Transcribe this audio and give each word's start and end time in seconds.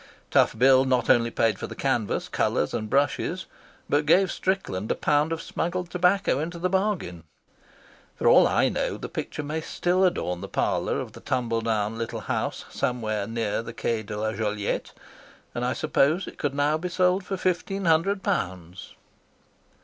Tough 0.31 0.57
Bill 0.57 0.83
not 0.83 1.11
only 1.11 1.29
paid 1.29 1.59
for 1.59 1.67
the 1.67 1.75
canvas, 1.75 2.27
colours, 2.27 2.73
and 2.73 2.89
brushes, 2.89 3.45
but 3.87 4.07
gave 4.07 4.31
Strickland 4.31 4.89
a 4.89 4.95
pound 4.95 5.31
of 5.31 5.43
smuggled 5.43 5.91
tobacco 5.91 6.39
into 6.39 6.57
the 6.57 6.71
bargain. 6.71 7.23
For 8.15 8.27
all 8.27 8.47
I 8.47 8.67
know, 8.67 8.97
this 8.97 9.11
picture 9.11 9.43
may 9.43 9.61
still 9.61 10.03
adorn 10.03 10.41
the 10.41 10.47
parlour 10.47 10.99
of 10.99 11.11
the 11.11 11.21
tumbledown 11.21 11.99
little 11.99 12.21
house 12.21 12.65
somewhere 12.71 13.27
near 13.27 13.61
the 13.61 13.73
Quai 13.73 14.01
de 14.01 14.17
la 14.17 14.31
Joliette, 14.33 14.91
and 15.53 15.63
I 15.63 15.73
suppose 15.73 16.25
it 16.25 16.39
could 16.39 16.55
now 16.55 16.79
be 16.79 16.89
sold 16.89 17.23
for 17.23 17.37
fifteen 17.37 17.85
hundred 17.85 18.23
pounds. 18.23 18.95